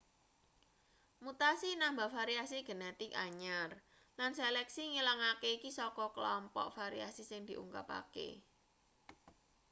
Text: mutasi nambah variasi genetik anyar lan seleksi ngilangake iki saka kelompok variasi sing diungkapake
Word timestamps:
mutasi 1.25 1.69
nambah 1.79 2.09
variasi 2.19 2.57
genetik 2.69 3.11
anyar 3.25 3.69
lan 4.19 4.31
seleksi 4.39 4.83
ngilangake 4.91 5.49
iki 5.57 5.69
saka 5.79 6.05
kelompok 6.15 6.67
variasi 6.79 7.21
sing 7.31 7.41
diungkapake 7.49 8.27